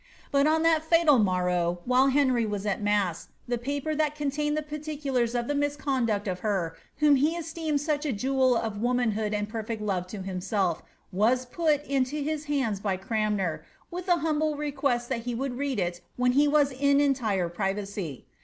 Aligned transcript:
Bat 0.31 0.47
on 0.47 0.63
that 0.63 0.81
fiital 0.81 1.23
morrow, 1.23 1.77
while 1.85 2.07
Henry 2.07 2.43
was 2.43 2.65
at 2.65 2.83
maaa, 2.83 3.27
the 3.47 3.59
paper 3.59 3.93
daMt 3.93 4.15
oootuned 4.17 4.55
the 4.55 4.63
particulara 4.63 5.39
of 5.39 5.47
the 5.47 5.53
miacondnct 5.53 6.23
d 6.23 6.33
her, 6.41 6.75
whom 6.97 7.17
he 7.17 7.37
eateemad 7.37 7.75
aaek 7.75 8.03
a 8.15 8.17
C'd 8.17 8.57
of 8.65 8.81
womanhood 8.81 9.31
and 9.35 9.47
perfect 9.47 9.79
love 9.79 10.07
to 10.07 10.17
himaelC 10.21 10.81
waa 11.11 11.31
pvt 11.33 11.85
into 11.85 12.15
Ui 12.15 12.45
da 12.63 12.71
by 12.81 12.97
Cranmer, 12.97 13.63
with 13.91 14.07
a 14.07 14.17
humble 14.25 14.55
requeat 14.57 15.07
that 15.07 15.19
he 15.19 15.35
would 15.35 15.59
read 15.59 15.79
il 15.79 15.91
when 16.17 16.31
he 16.31 16.47
waa 16.47 16.65
in 16.79 16.99
entire 16.99 17.47
privacy.' 17.47 18.25